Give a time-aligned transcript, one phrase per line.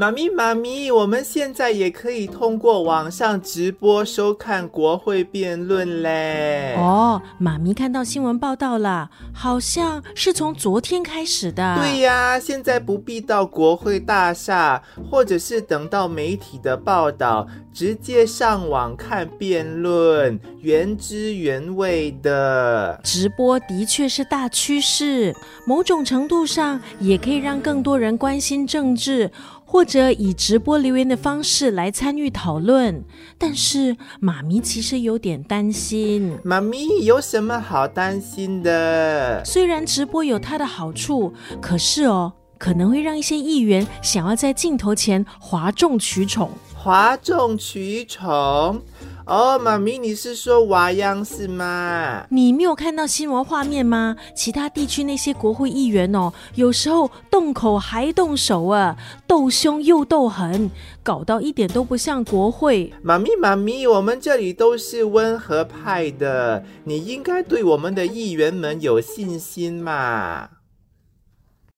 [0.00, 6.74] 妈咪，妈咪，我们现在也可以通过网上直播收看国会辩论嘞。
[6.78, 11.76] 哦，妈咪看到新闻报道了，好像是从昨天开始的。
[11.76, 22.98] 对呀，现在不必到国会大厦，或者是等到媒体的报道，直接上网看辩论，原汁原味的。
[23.04, 25.36] 直播的确是大趋势，
[25.66, 29.30] 某种程度上也可以让更多人关心政治。
[29.72, 33.04] 或者以直播留言的方式来参与讨论，
[33.38, 36.36] 但是妈咪其实有点担心。
[36.42, 39.40] 妈咪有什么好担心的？
[39.44, 46.50] 虽然直播有它的好处，可是哦，可能会让一些议员想要在镜头前哗众取宠。
[46.74, 48.82] 哗众取宠。
[49.26, 52.24] 哦，妈咪，你是说娃央是吗？
[52.30, 54.16] 你没有看到新闻画面吗？
[54.34, 60.70] 其他地区那些国会议员哦，有时候动口还动手啊，斗凶又斗狠，
[61.02, 62.92] 搞到一点都不像国会。
[63.02, 70.48] 妈咪，妈咪，我们这里都是温和派的，你应该对我们的议员们有信心嘛。